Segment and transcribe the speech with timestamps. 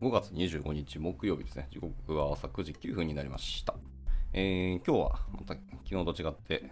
[0.00, 1.66] 5月25日木曜日ですね。
[1.72, 3.74] 時刻は朝9時9分になりました。
[4.32, 6.70] えー、今日はまた昨日と違って、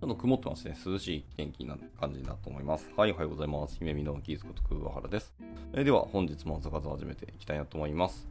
[0.00, 0.76] ちょっと曇ってますね。
[0.84, 2.90] 涼しい天気な感じだと思います。
[2.96, 3.78] はい、おはようございます。
[3.78, 5.32] 姫美のキーズこと桑原です。
[5.72, 8.26] えーでは、本日も朝活を始めていきたいなと思います。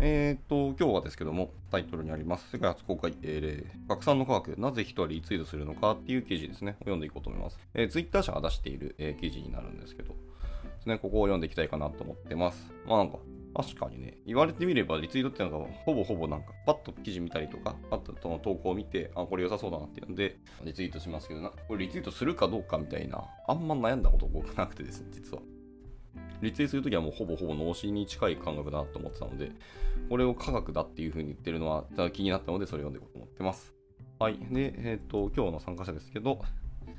[0.00, 7.60] えー、っと、今日はですけども、タイトルにあります、世界初公開、えー、拡散の科学、なぜ人はリツイートするのかっていう記事ですね、読んでいこうと思います。
[7.74, 10.14] えー、ツイッター社が出している、えー記事になるんですけど、で
[10.82, 12.72] すね、ここを読んでいきたいかなと思ってます。
[12.84, 13.18] まあなんか、
[13.54, 25.42] 確かにね、言われてみればリツイートっていうのが、ほぼほぼなんか、パッと記事見たりとか、パッとその投稿を見て、あ、これ良さそうだなっていうので、リツイートしますけどな、これリツイートするかどうかみたいな、あんま悩んだこと僕なくてですね、実は。
[26.40, 29.50] リツイートするときはもうほぼほぼ脳死に近い感覚だなと思ってたので、
[30.08, 33.74] これを科学だっていう風に言ってるのは気になったので、それを読んでいこうと思ってます。
[34.18, 34.38] はい。
[34.50, 36.40] で、えっ、と、今日の参加者ですけど、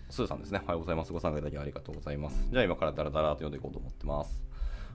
[0.10, 0.62] スーさんですね。
[0.64, 1.14] おはようございます。
[1.14, 2.48] ご参加いただきありがとうございます。
[2.52, 4.44] じゃあ今からダラダラと読んでいこうと思ってます。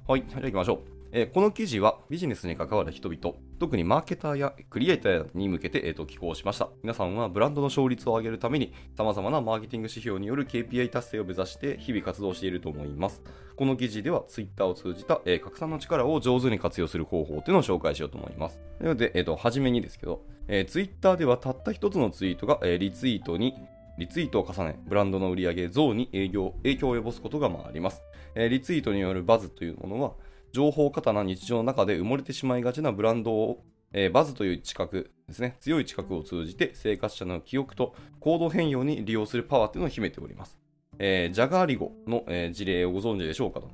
[0.06, 0.24] はい。
[0.26, 0.95] じゃあ行きましょう。
[1.18, 6.68] えーこの記事はビジネスに関わる人々、特にマーケターやクリエイターに向けて、えー、と寄稿しました。
[6.82, 13.22] 皆さんはブランドの勝率を上げるために、様々なマーケティング指標による KPI 達成を目指して日々活動していると思います。
[13.56, 18.60] この記事では Twitter を通じた、えー拡散の力を上手に活用する方法というのを紹介しようと思います。
[18.78, 23.54] なので、えー、と初めにですけど、えー、Twitter ではたった一つのツイートが、えーリツイートに
[23.96, 28.02] リツイートを重ね、ブランドの売上増に営業影響を及ぼすことがまああります、
[28.34, 30.12] えーリツイートによるバズというものは、
[30.56, 33.62] 情報過多な日常の中で埋もれてしまいがちなブランドを、
[33.92, 40.58] えーバズという知覚ですね、強い知覚を通じて生活者の記憶と行動変容に利用するパワーというのを秘めております。
[40.98, 43.68] えージャガーリゴの、えー事例をご存知でしょうかと。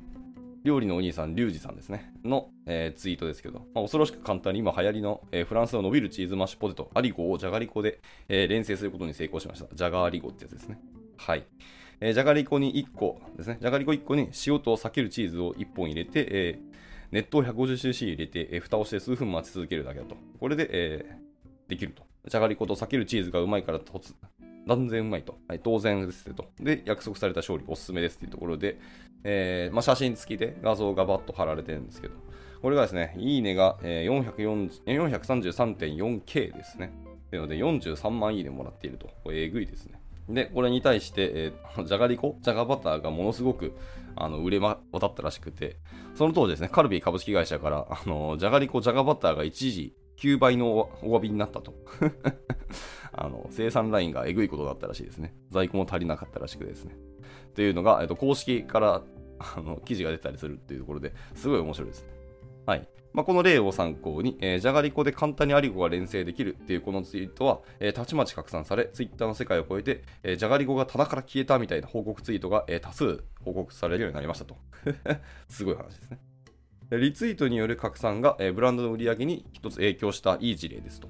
[0.64, 2.12] 料理のお兄さん、リュウジさんですね。
[2.24, 9.72] の、えーツイートですけど、まあ、恐ろしく簡単に今流行りの、えーフランスの伸びるチーズマッシュポテト、アリゴをジャガリコで、えー連成することに成功しました。
[9.72, 10.80] ジャガーリゴってやつですね。
[11.16, 11.44] はい。
[12.00, 13.58] えーじゃがりこに1個ですね。
[13.60, 16.72] じゃがりこ1個に塩と避けるチーズを1本入れて、えー
[17.12, 20.16] 熱湯 150cc 入れて、えー蓋をして数分待ち続けるだけだと。
[20.40, 21.22] これで、えー
[21.68, 22.02] できると。
[22.28, 24.14] じゃがりこと避けるチーズがうまいから突
[24.66, 25.38] 断然うまいと。
[25.48, 26.46] はい、当然ですと。
[26.60, 28.78] で、約束された勝利おすすめですっていうところで、
[29.24, 32.14] えーまあ、写真付きで画像がバッと貼られてるんですけど、
[32.60, 36.92] これがですね、いいねが、えー 433.4K ですね。
[37.30, 39.08] というので、43万いいねもらっていると。
[39.24, 40.01] これえぐいですね。
[40.28, 43.72] で、これに対して、えー じゃがりこ、じゃがバターがものすごく
[44.14, 45.78] あの売れ渡ったらしくて、
[46.14, 51.74] その当時ですね、カルビー株式会社から、あのじゃがりこ、じゃがバターが一時9倍のお詫びになったと。
[53.14, 55.34] あの生産ラインがえぐいことだったらしいですね。
[55.50, 56.96] 在庫も足りなかったらしくですね。
[57.54, 59.02] というのが、えっと、公式から
[59.38, 62.12] あの記事が出たりするっていうところですごい面白いですね。
[62.64, 62.88] はい。
[63.12, 74.56] まあ、この例を参考に、えーじゃがりこで簡単にアリゴが連成できるっていうこのツイートは、えーたちまち拡散され、ツイッターの世界を超えて、えーじゃがりこが棚から消えたみたいな報告ツイートが、えー多数報告されるようになりましたと。
[75.48, 76.18] すごい話ですね。
[76.92, 81.08] リツイートによる拡散が、えーブランドの売り上げに一つ影響したいい事例ですと。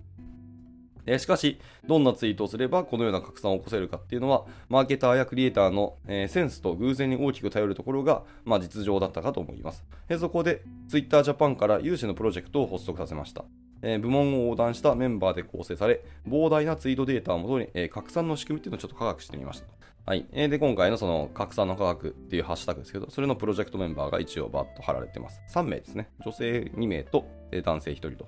[1.07, 9.85] えしかし、どんなツイートをすればこのような拡散を起こせるかっていうのは、マーケターやクリエイターの、えセンスと偶然に大きく頼るところが、まあ、実情だったかと思います。
[10.09, 13.45] えそこで、Twitter Japan から有志のプロジェクトを発足させました。
[13.83, 19.67] え部門を横断したメンバーで構成され、膨大なツイートデータをもとに、え拡散の仕組みっていうのをちょっと科学してみました。
[20.05, 20.27] はい。
[20.33, 25.41] えで、今回のその拡散の科学っていうハッシュタグですけど、それのプロジェクトメンバーが一応バッと貼られてます。
[25.53, 26.11] 3名ですね。
[26.25, 28.27] 女性2名と、え男性1人と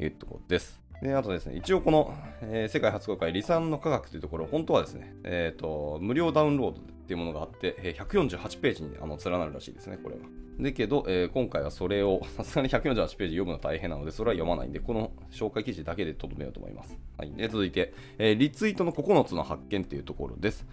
[0.00, 0.83] いうところです。
[1.04, 10.22] で、あとですね、一応この、えー世界初公開、離散の科学というところ、本当はですね、えっ、と、無料ダウンロードっていうものがあって、えー148ページにあの連なるらしいですね、これは。
[10.58, 16.98] だけど、えー今回はそれを、 さすがに148ページ読むの大変なので、それは読まないんで、この紹介記事だけでとどめようと思います。
[17.18, 17.32] はい。
[17.32, 20.66] で、続いて、えーリツイートの9つの発見っていうところです。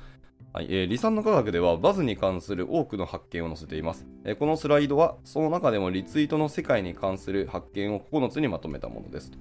[0.53, 9.31] はいえー、離散の科学ではバズに関する多くの発見を載せています、えーこのスライドはその中でもリツイートの世界に関する発見を9つにまとめたものです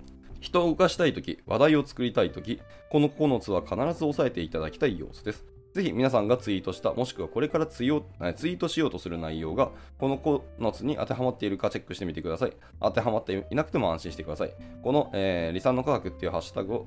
[0.41, 5.45] 人を動かしたいとき、話題を作りたいとき、この9つは必ず押さえていただきたい要素です。
[5.73, 12.53] ぜひ皆さんがツイートした、もしくはこれからツイートしようとする内容が、この9つに当てはまっているかチェックしてみてください。
[12.81, 14.53] 当てはまっていなくても安心してください。
[14.83, 16.87] この、えー、離散の科学っていうハッシュタグを、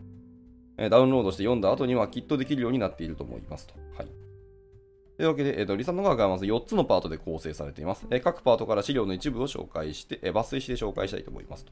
[0.78, 3.76] えーダウンロードして読んだ後にはきっとできるようになっていると思いますと。
[3.96, 4.08] はい。
[5.16, 8.06] というわけで、えー、とリサの科学はまず4つのパートで構成されています。
[8.10, 11.72] えー各パートから資料の一部を紹介して、えー抜粋して紹介したいと思いますと。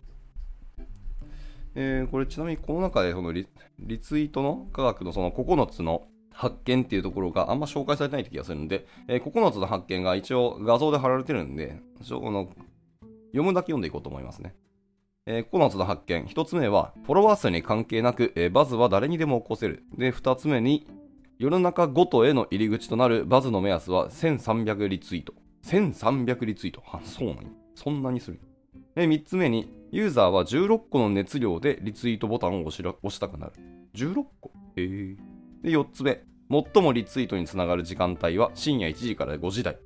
[1.75, 3.47] えーこれちなみにこの中でそのリ
[3.79, 12.49] リツイートの科学のその9つの発見っていうところがあんま紹介されてない気がするんで、えー9つの発見が一応画像で貼られてるんで、の
[13.31, 14.55] 読むだけ読んでいこうと思いますね。
[15.25, 16.25] えー9つの発見。
[16.25, 19.83] 1つ目は、フォロワー数に関係なく、えーバズは誰にでも起こせる。
[19.97, 20.87] で、2つ目に、
[21.37, 25.33] 世の中ごとへの入り口となるバズの目安は1300リツイート。
[25.63, 26.83] 1300リツイート。
[26.91, 27.43] あ、そうなんや
[27.75, 28.39] そんなにする。
[28.95, 33.53] で、3つ目に、ユーザーは16個の熱量でリツイートボタンを押したくなる。
[33.93, 34.51] 16個？
[34.75, 35.15] へえ。
[35.63, 36.23] で、4つ目。
[36.49, 39.77] 最もリツイートにつながる時間帯は深夜1時から5時台。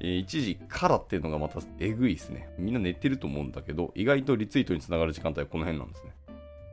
[0.00, 2.48] 1時からっていうのがまたえぐいですね。
[2.58, 6.10] みんな寝てると思うんだけど、意外とリツイートにつながる時間帯はこの辺なんですね。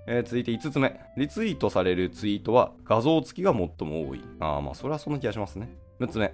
[0.05, 0.99] えー、続いて5つ目。
[1.15, 4.21] リツイートされるツイートは画像付きが最も多い。
[4.39, 5.69] ああ、まあそれはそんな気がしますね。
[6.01, 6.33] 6つ目。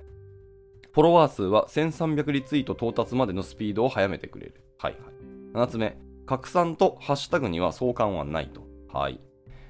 [0.91, 4.63] フォロワー数は1300リツイート到達までのスピードを速めてくれる。
[4.77, 5.65] はいはい。
[5.65, 5.97] 7つ目。
[6.25, 8.63] 拡散とハッシュタグには相関はないと。
[8.91, 9.19] はい。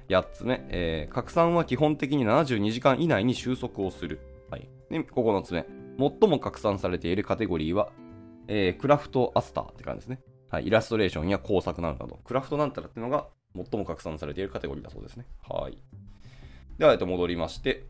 [0.08, 0.66] 8つ目。
[0.70, 4.20] えー、拡散は基本的に72時間以内に収束をする。
[4.50, 4.68] はい。
[4.90, 5.66] で、9つ目。
[5.98, 7.90] 最も拡散されているカテゴリーは、
[8.48, 10.20] えー、クラフトアスターって感じですね。
[10.48, 10.66] はい。
[10.66, 15.26] イラストレーションや工作などなど、クラフトなんたらっていうのが最も拡散されているカテゴリーだそうですね。
[15.48, 15.82] はい。
[16.78, 17.84] では、えっと、戻りまして、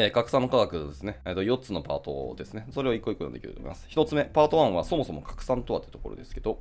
[0.00, 2.68] えー、拡散の科学ですね、えー、と4つのパートですね。
[2.70, 3.88] それを一個一個読んでいきたいと思います。
[3.90, 6.60] 1つ目、パート1はそもそも拡散とはというところですけど、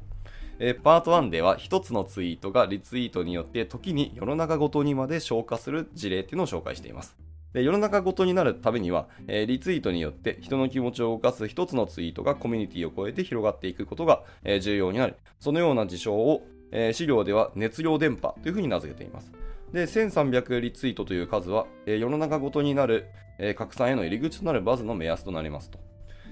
[0.58, 7.16] えー、パート1では1つのツイートがリツイートによって時に世の中ごとにまで消化する事例っていうのを紹介しています。
[7.54, 15.16] で世の中ごとになるためには、えー、リツイートによって人の気持ちを動かす1つのツイートがコミュニティを超えて広がっていくことが、えー、重要になる。
[15.40, 16.42] そのような事象を、
[16.72, 19.32] え、資料では熱量電波というふうに名付けています。
[19.72, 25.80] で、1300リツイートという数は、えー、世の中ごとになる、えー、拡散への入り口となるバズの目安となりますと。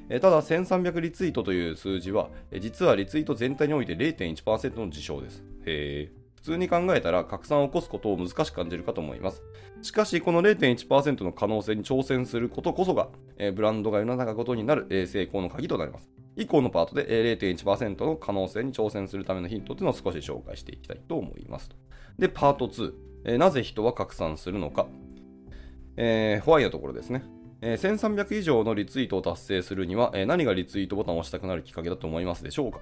[0.10, 5.44] えー、ただ、1300リツイートという数字は、え、実はリツイート全体において0.1%の事象です。
[5.66, 9.42] へー通に考えたら拡散を起こすことを難しく感じるかと思います。
[9.82, 16.10] しかし、この0.1%の可能性に挑戦することこそが、えー、ブランドが世の中ごとになる、えー、成功の鍵となります。
[16.36, 21.70] 以降のパートで、えー、0.1%の可能性に挑戦するためのヒントというのを少し紹介していきたいと思います。
[22.20, 22.94] で、パート2。
[23.28, 24.86] えなぜ人は拡散するのか。
[25.98, 27.24] えー、ホワイのところですね。
[27.62, 32.80] えー、1300以上のリツイートを達成するには、えー、何がリツイートボタンを押したくなるきっかけだと思いますでしょうか、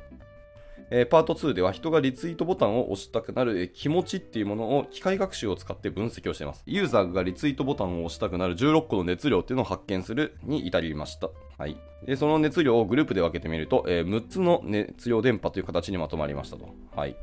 [0.95, 6.61] え、パート2では人がリツイートボタンを押したくなる、気持ちっていうものを機械学習を使って分析をしています。
[6.67, 11.31] ユーザーがリツイートボタンを押したくなる16個の熱量っていうのを発見するに至りました。
[11.57, 11.77] はい。
[12.05, 16.69] でその熱量をグループで分けてみると、え6つの熱量電波という形にまとまりましたと。
[16.95, 17.15] はい。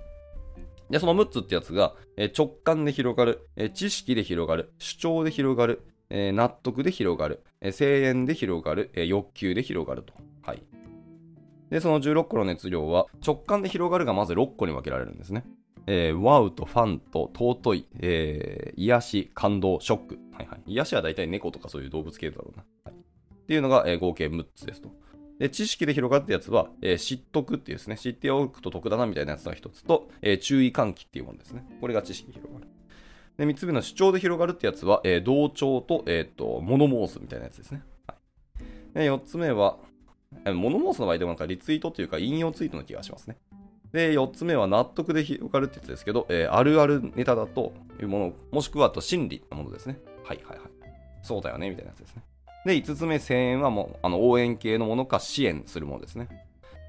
[0.91, 10.15] で、その6つってやつが、え直感で広がる、え知識で広がる、主張で広がる、え納得で広がる、え声援で広がる、え欲求で広がると。
[11.71, 15.45] で、その16個の熱量は、直感で広がるがまず6個に分けられるんですね。
[15.87, 20.19] えー、ワウとファンと尊い、えー、癒し、感動、ショック。
[20.33, 20.63] はいはい。
[20.67, 22.65] 癒しは大体猫とかそういう動物系だろうな。
[22.85, 24.91] はい、っていうのが、えー、合計6つですと。
[25.39, 31.65] で、知識で広がったやつは、えー、知っとくっていうですね、知っておくと得だなみたいなやつが一つと、えー、注意喚起っていうものですね。
[31.81, 32.69] これが知識で広がる。
[33.39, 37.83] で、三つ目の主張で広がるってやつは、えー、同調と、えっ、と、モノモースみたいなやつですね。
[38.07, 38.15] は
[38.95, 39.79] い、で、四つ目は、
[40.47, 43.37] モノモースの場合でもなんかリツイートというか引用ツイートの気がしますね。
[43.93, 49.99] で、4つ目は納得で広がるってやつですけど、えー、あるあるネタだというもの、もしくはあと心理のものですね。
[50.25, 50.69] はいはいはい。
[51.23, 52.23] そうだよね、みたいなやつですね。
[52.65, 56.29] で、5つ目、声援はもう、あの、応援系のものか支援するものですね。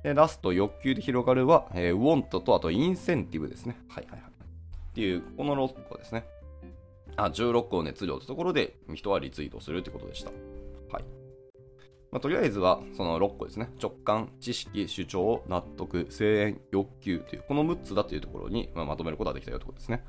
[0.03, 3.77] で、ラスト、欲求で広がるは、えー、want と、あと、インセンティブですね。
[3.89, 4.31] はいはいはい。
[4.31, 6.25] っていう、この6個ですね。
[7.15, 10.31] あ、16個熱量ってところで、人はリツイートするってことでした。
[10.91, 11.20] はい。
[12.11, 13.69] まあ、とりあえずは、その6個ですね。
[13.81, 20.03] 直感、知識、主張、納得、声援、欲求という、この6つだというところに、ま、まとめることができたよということですね。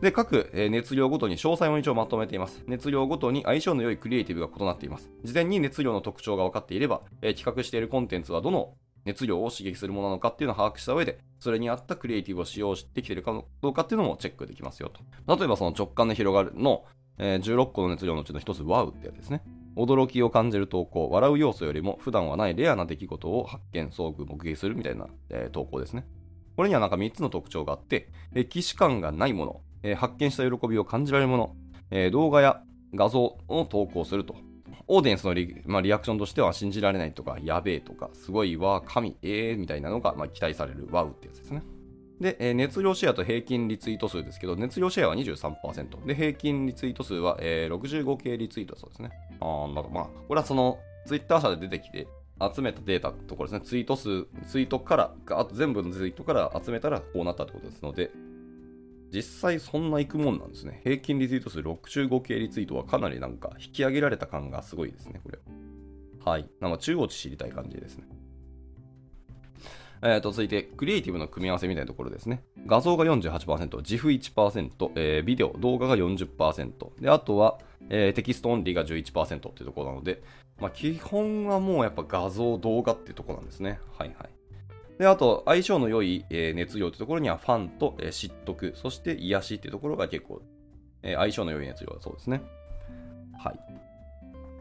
[0.00, 2.62] で、各、熱量ごとに詳細を一応まとめています。
[2.68, 5.10] 熱量ごとに相性の良いクリエイティブが異なっています。
[5.24, 14.92] 事前に熱量の特徴が分かっていれば、え企画しているコンテンツはどの熱量を刺激するものなのかっていうのを把握した上で、それに合ったクリエイティブを使用できているかどうかっていうのもチェックできますよ
[15.26, 15.36] と。
[15.36, 16.84] 例えばその直感で広がるの、
[17.18, 19.42] え、16個の熱量のうちの一つ、ワウってやつですね。
[19.78, 26.04] 驚きを感じる投稿、笑う要素よりも普段はないレアな出来事を発見、遭遇、目撃するみたいな、えー、投稿ですね。
[26.56, 28.08] これにはなんか3つの特徴があって、
[28.50, 31.56] 既視感がないもの、えー、発見した喜びを感じられるもの、
[31.92, 32.60] えー、動画や
[32.92, 34.34] 画像を投稿すると。
[34.90, 41.62] オーディエンスのリ,、まあ、リアクションとしては信じられないとか、やべえとか、すごいわ、神、ええー、みたいなのが、まあ、期待されるワウってやつですね。
[42.20, 46.06] で、えー、熱量シェアと平均リツイート数ですけど、熱量シェアは23%。
[46.06, 49.10] で、平均リツイート数は、えー、65系リツイートそうですね。
[49.40, 52.08] ああ、だかまあ、これはその、ツイッター社で出てきて、
[52.54, 53.66] 集めたデータのところですね。
[53.66, 58.10] ツイート数、ツイートから、あと全部のツイートから集めたらこうなったってことですので、
[59.12, 60.80] 実際そんな行くもんなんですね。
[60.84, 65.38] 平均リツイート数65系リツイートはかなりなんか引き上げられた感がすごいですね、これ。
[66.24, 66.48] はい。
[66.60, 68.04] なんか中央値知りたい感じですね。
[70.02, 72.42] えー、と続いて、クリエイティブの組み合わせみたいなところですね。
[72.66, 77.58] 画像が48%、自負1%、えー、ビデオ、動画が40%、であとは、
[77.90, 80.22] えー、テキストオンリーが11%っていうところなので、
[80.60, 83.80] まあ、基本はもうやっぱ画像、動画っていうところなんですね。
[83.96, 84.28] はいはい。
[84.98, 90.42] で、あと、相性の良い、えー、熱量というところには、ファンと、えー、知得、そして癒しっていうところが結構、
[91.02, 92.42] えー、相性の良い熱量だそうですね。
[93.38, 93.60] はい。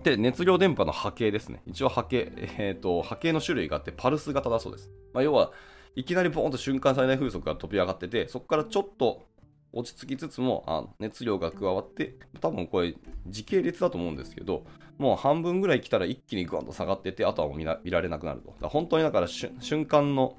[0.10, 1.62] で、熱量伝播の波形ですね。
[1.66, 4.90] 一応波形、えっ、ー、と、波形の種類があって、パルス型だそうです。
[5.14, 5.52] まあ、要は、
[5.96, 9.26] いきなりボーンと瞬間最大風速が飛び上がってて、そこからちょっと
[9.74, 12.96] 落ち着きつつも、あ熱量が加わって、多分これ
[13.26, 14.64] 時系列だと思うんですけど、
[14.98, 18.56] もう半分ぐらい来たら一気にグワンと下がってて、あとはもう見られなくなると。
[18.70, 20.38] 本当にだから瞬間の、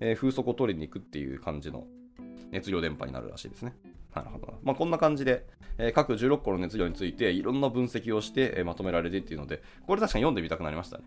[0.00, 1.86] えー、風速を取りに行くっていう感じの
[2.50, 3.74] 熱量電波になるらしいですね。
[4.16, 4.58] なるほど。
[4.62, 5.46] まあ、こんな感じで、
[5.78, 11.04] えー、各16個の熱量についていろんな分析をして、えー、まとめられてっていうので、これ確かに読んでみたくなりましたね。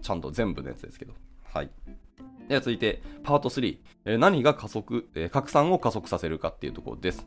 [0.00, 1.12] ちゃんと全部のやつですけど。
[1.44, 1.70] はい。
[2.48, 3.78] では続いて、パート3。
[4.06, 7.26] えー、何が加速、え拡散を加速させるかっていうところです。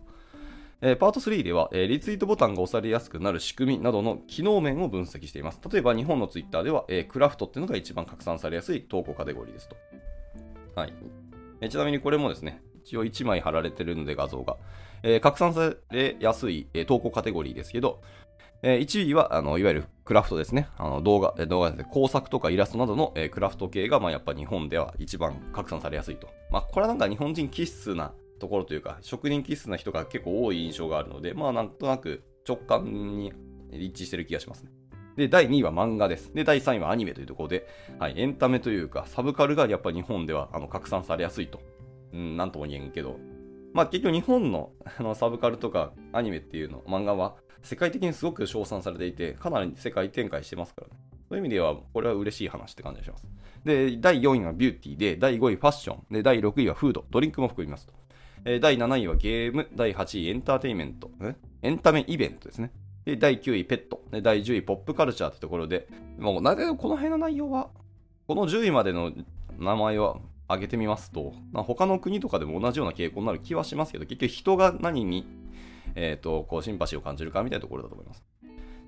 [0.82, 5.60] えパート3では、えリツイートボタンが押されやすくなる仕組みなどの機能面を分析しています。
[5.70, 9.76] 例えば日本のツイッターでは、えクラフトっていうのが一番拡散されやすい投稿カテゴリーですと。
[10.76, 10.94] はい。
[11.60, 14.58] えちなみにこれもですね、一応1枚貼られてるので画像が。
[15.04, 18.02] えー、拡散されやすい、えー、投稿カテゴリーですけど、
[18.64, 20.68] えー、1位はあのいわゆるクラフトですね。
[20.78, 26.30] あの動画、動画ですね、工作とかイラストなどの、えー、クラフト系が、まあ、やっぱ日本では一番拡散されやすいと。
[26.52, 33.32] まあ、これはなんか日本人気質なところというか、職人気質な人が結構多い印象があるので、まあなんとなく直感に
[33.72, 34.72] 一致してる気がしますね。
[35.16, 36.34] で、第2位は漫画です。
[36.34, 37.68] で、第3位はアニメというところで、
[38.00, 41.60] はい、エンタメというか、サブカルがやっぱ日本ではあの拡散されやすいと。
[42.14, 43.20] うん、なんとも言えんけど、
[43.74, 50.94] まあ結局日本の のサブカルとかアニメっていうの、漫画は世界的にすごく称賛されていて、かなり世界展開してますからね。
[51.30, 53.28] そういう意味では、これは嬉しい話って感じがします。
[53.64, 57.94] で、第4位はビューティーで、第5位ファッション、で、第6位はフード、ドリンクも含みますと。
[58.46, 61.12] え第7位はゲーム、第8位エンターテインメント、
[61.62, 62.72] エンタメイベントですね。
[63.06, 65.88] で、第9位ペット、で第10位ポップカルチャーってところで、
[66.18, 67.70] もう、なぜこの辺の内容は、
[68.28, 69.12] この10位までの
[69.58, 70.18] 名前は
[70.50, 75.26] 挙げてみますと、まあ、他の国とかでも同じような傾向になる気はしますけど、結局人が何に、
[75.96, 78.24] え、ー、と、こう、シンパシーを感じるかみたいなところだと思います。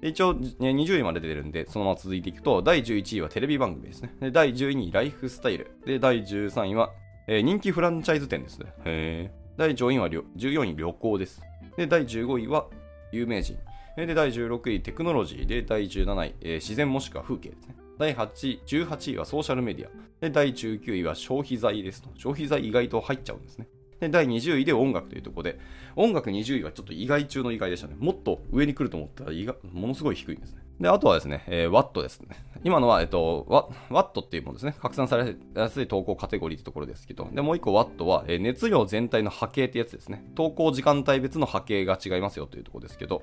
[0.02, 4.16] 一応、20位まで出てるんで、そのまま続いていくと、第11位はテレビ番組ですね。
[4.20, 5.72] で第12位、ライフスタイル。
[5.86, 6.92] で、第13位は、
[7.28, 8.74] えー、人気フランチャイズ店ですね。
[8.86, 11.42] へ第14位は14位、旅行です。
[11.78, 12.66] で、第15位は
[13.12, 13.58] 有名人。
[13.96, 15.46] で、第16位、テクノロジー。
[15.46, 17.76] で、第17位、えー、自然もしくは風景ですね。
[18.02, 19.92] 第8位、18位はソーシャルメディア。
[20.22, 22.10] で、第19位は消費財ですと。
[22.16, 23.68] 消費財意外と入っちゃうんですね。
[24.00, 25.60] で、第20位で音楽というところで、
[25.96, 27.96] 音楽20位はちょっと意外中の意外でしたね。
[28.00, 30.64] もっと上に来ると思ったら意外、ものすごい低いんですね。
[30.80, 32.30] で、あとはですね、えー、ワットですね。
[32.64, 34.74] 今のは、えっと、ワワットっていうものですね。
[34.82, 40.26] 拡散されやすい投稿カテゴリーってところですけど、で、もう一個ワットは、えー、熱量全体の波形ってやつですね。
[40.34, 43.22] 投稿時間帯別の波形が違いますよというところですけど、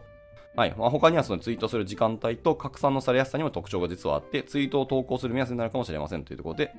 [0.57, 0.75] はい。
[0.77, 6.75] まあ、他にはそのツイートする時間帯と拡散のされやすさにも特徴が実はあって、ツイートを投稿する目安になるかもしれませんというところで、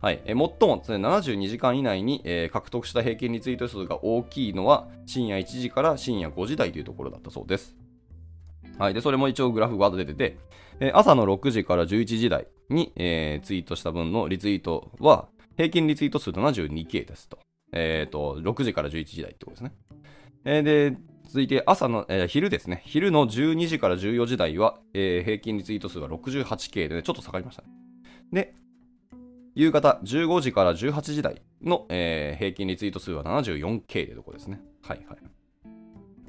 [0.00, 0.20] はい。
[0.24, 7.76] え最もですね、72時間以内に、えー、獲得した平均リツイート数が大きいのは、深夜1時から深夜5時台というところだったそうです。
[8.78, 8.94] はい。
[8.94, 10.38] で、それも一応グラフが出てて、
[10.80, 17.38] え、朝の6時から11時台に、えー、ツイートした分のリツイートは、平均リツイート数 72K ですと。
[17.72, 19.72] えっ、ー、と、6時から11時台ってことですね。
[20.46, 20.96] えー、で、
[21.30, 22.82] 続いて朝の、えー、昼ですね。
[22.84, 27.68] 昼の12時から14時台は、えー、平均リツイート数が 68K で、ね、ちょっと下がりましたね。
[28.32, 28.54] で、
[29.54, 34.60] 夕方15時から18時台の、えー、平均リツイート数は 74K でとこですね。
[34.82, 35.14] はいは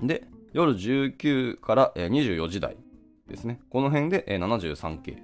[0.04, 0.08] い。
[0.08, 2.78] で、夜19から、えー、24時台
[3.28, 3.60] ですね。
[3.72, 5.18] この辺で、えー、73K。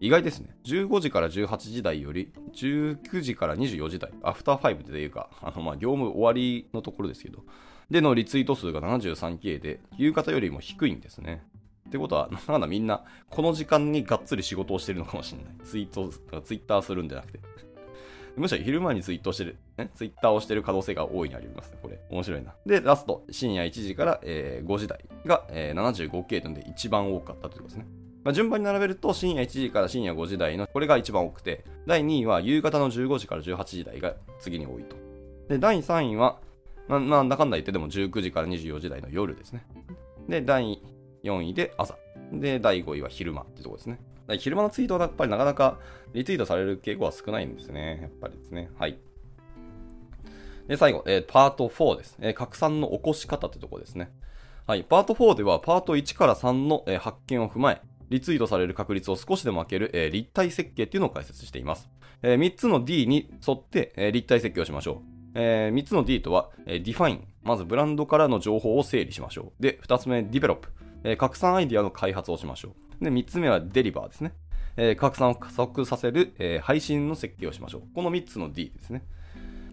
[0.00, 0.56] 意外ですね。
[0.64, 7.44] 15時から18時台より19時から24時台、アフター5でいうか、あのまあ業務終わりのところですけど、
[7.90, 11.42] でのリツイート数が 73K で、夕方よりも低いんですね。
[11.88, 15.54] ってことは、なんだみんな、この時間にがっつり仕事をしてるのかもしれない。
[15.64, 16.08] ツイート、
[16.42, 17.40] ツイッターするんじゃなくて。
[18.36, 21.78] むしろ昼間にツイートしてる、ね、ツイッターをしてる可能性が大いにありますね。
[21.82, 22.54] これ、面白いな。
[22.66, 27.86] で、ラスト、深夜1時から、えー、5時台が、えー、75K とで一番多かったということですね。
[28.22, 34.96] まあ、順番に並べると、深夜1時から深夜5時台の、これが一番多くて、第2位は夕方の15時から18時台が次に多いと。
[35.48, 36.38] で、第3位は、
[36.88, 39.64] まあ、なんだかんだ言ってでも19時から24時台の夜ですね。
[40.28, 40.80] で、第
[41.22, 41.96] 4位で朝。
[42.32, 44.00] で、第5位は昼間ってとこですね。
[44.38, 45.78] 昼間のツイートはやっぱりなかなか
[46.12, 48.00] リツイートされる傾向は少ないんですね。
[48.02, 48.70] やっぱりですね。
[48.78, 48.98] はい。
[50.66, 52.16] で、最後、えー、パート4です。
[52.20, 54.10] えー、拡散の起こし方ってとこですね。
[54.66, 54.84] はい。
[54.84, 57.80] パート4では、パート1から3の、えー、発見を踏まえ、
[58.10, 61.88] リツイートされる確率を少しでも開ける、えー立体設計っていうのを解説しています。
[62.22, 65.17] え3つの D に沿って、えー立体設計をしましょう。
[65.40, 69.62] え3つの D とは、えー Define、まずブランドからの情報を整理しましょう。
[69.62, 70.58] で、2つ目、Develop、
[71.04, 73.04] えー拡散アイディアの開発をしましょう。
[73.04, 74.32] で、3つ目は Deliver ですね。
[74.76, 77.82] えー拡散を加速させる、えー配信の設計をしましょう。
[77.94, 79.02] この3つの D ですね。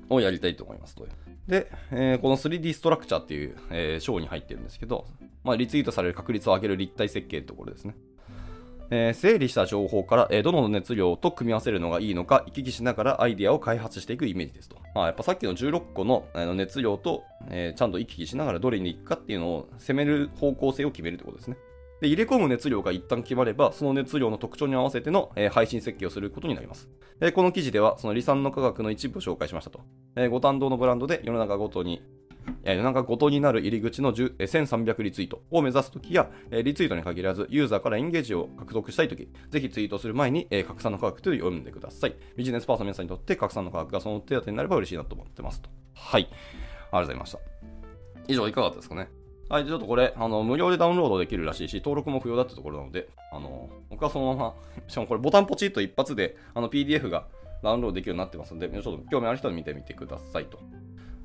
[0.09, 1.07] をやりたいと思いますと。
[1.47, 5.05] で、えーこの 3D ストラクチャーっていう、えー章に入ってるんですけど、
[5.43, 7.95] まあ、リツイートされる確率を上げる立体設計ってところですね。
[8.89, 14.77] えー整理した情報から、えーどの熱量と組み合わせるのがいいのか行き来しながらアイディアを開発していくイメージですと。
[14.93, 21.57] まあ、やっぱさっきの16個のあの熱量と、えーちゃんと行き来しながらどれに行くかっていうのを攻める方向性を決めるってことですね。
[22.01, 26.89] で入れ込む熱量が一旦決まれば、その熱量の特徴に合わせての、えー配信設計をすることになります。
[27.21, 29.79] えーこの記事では、その離散の科学の一部を紹介しましたと。
[30.15, 32.01] えーご担当のブランドで世の中ごとに、
[32.63, 42.15] えー世の中ごとになる入り口の1300リツイートを目指すときや、リツイートに限らず、ユーザーからエンゲージを獲得したいとき、ぜひツイートする前に、拡散の科学というのを読んでください。
[42.35, 45.69] ビジネスパーソンの皆さんにとって拡散の科学がその手当になれば嬉しいなと思ってますと。
[45.93, 46.23] はい。
[46.23, 47.39] ありがとうございました。
[48.27, 49.09] 以上いかがだったですかね？
[49.47, 54.55] はい、ちょっとこれ、あの、無料でダウンロードできるらしいし、登録も不要だってところなので、あの、僕はそのまま、
[54.87, 57.27] しかもこれボタンポチッと一発で、あの、PDF が
[57.61, 60.59] ダウンロードできるようになってますので、ちょっと興味ある人は見てみてくださいと。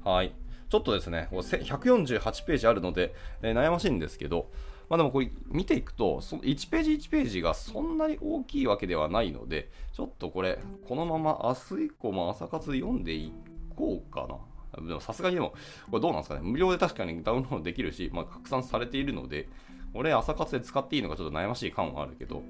[0.05, 0.35] はい。
[0.71, 3.13] ちょっとですね、148ページあるので、
[3.43, 4.51] えー悩ましいんですけど、
[4.89, 10.59] まあでもこれ見ていくと、その1ページ1ページがそんなに大きいわけではないので、ちょっとこれ、
[10.89, 13.33] このまま明日以降も朝活読んでい
[13.75, 14.87] こうかな。
[14.87, 15.55] でもさすがにでも、
[15.91, 16.41] これどうなんですかね。
[16.43, 19.49] 無料で確かにダウンロードできるし、まあ、拡散されているので、
[19.93, 22.43] 俺朝活で使っていいのかちょっと悩ましい感はあるけど、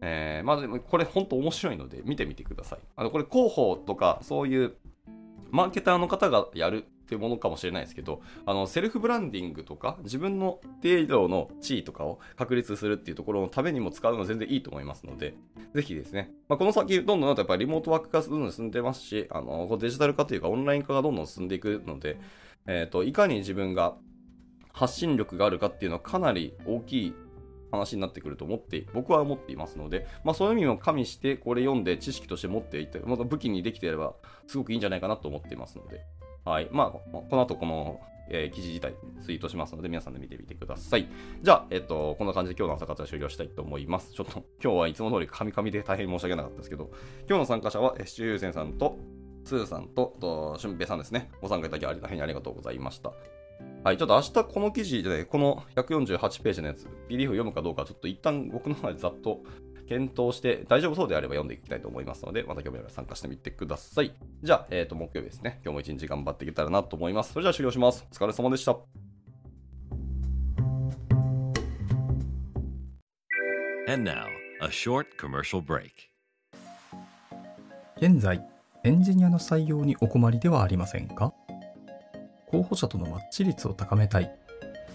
[0.00, 2.78] えーまあでもこれ本当面白いので見てみてください。
[2.96, 4.74] あのこれ広報とかそういう
[5.50, 15.34] マーケターの方がやるってものかもしれないですけど、あのセルフブランディングとか自分の程度の地位とかを確立するっていうところのためにも使うのは全然いいと思いますので、
[15.74, 22.18] ぜひですね、まあ、この先どんどんやっぱリモートワーク化どんどん進んでますし、あのデジタル化というかオンライン化がどんどん進んでいくので、
[22.66, 23.96] えー、といかに自分が
[24.72, 27.14] 発信力があるかっていうのはかなり大きい
[27.70, 34.14] 話になってくると思って、僕は思っていますので、まあそういう意味も加味して、これ読んで知識として持っていて、また武器にできていれば、
[34.46, 36.04] すごくいいんじゃないかなと思っていますので、
[36.44, 36.68] はい。
[36.70, 41.08] まあ、この後この、えー記事自体ツイートしますので、皆さんで見てみてください。
[41.42, 44.12] じゃあ、えっと、こんな感じで今日の朝活は終了したいと思います。
[44.12, 46.90] ちょっと、今日はいつも通りカミカミで大変申し訳なかったですけど、
[47.28, 48.98] 今日の参加者は、えーシチューセンさんと、
[49.44, 51.30] スーさんと、と、しゅんぺいさんですね。
[51.42, 53.12] ご参加いただき大変ありがとうございました。
[53.84, 59.42] はい、ちょっと明日この記事で、ね、この148ページのやつ、PDF 読むかどうか、ちょっと一旦僕の方でざっと
[59.86, 64.12] 検討して、大丈夫そうであれば読んでいきたいと思いますので、また興味あれば参加してみてください。
[64.42, 65.60] じゃあ、えっ、と、木曜日ですね。
[65.64, 67.32] 今日も一日頑張っていけたらなと思います。
[67.32, 68.06] それじゃあ終了します。
[68.10, 68.76] お疲れ様でした。
[73.86, 74.26] And now,
[74.62, 75.90] a short commercial break.
[77.98, 78.42] 現在、
[78.82, 81.32] エンジニアの採用にお困りではありませんか？
[82.46, 84.34] 候補者とのマッチ率を高めたい、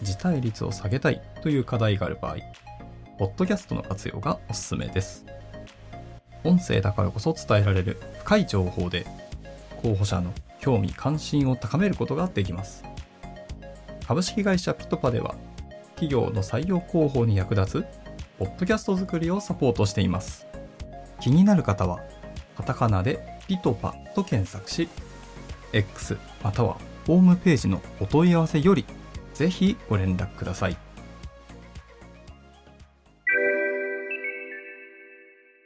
[0.02, 2.38] 辞退率を下げたいという課題がある場合、
[3.20, 5.26] ポッドキャストの活用がおすすめです。
[6.46, 9.06] 音声だからこそ伝えられる深い情報で、
[9.84, 12.82] 候補者の興味関心を高めることができます。
[14.08, 15.36] 株式会社ピトパでは、
[15.96, 17.86] 企業の採用広報に役立つ、
[18.38, 20.48] ポッドキャスト作りをサポートしています。
[21.20, 22.00] 気になる方は、
[22.56, 24.88] カタカナでピトパと検索し、
[25.74, 28.86] X またはホームページのお問い合わせより
[29.34, 30.89] ぜひご連絡ください。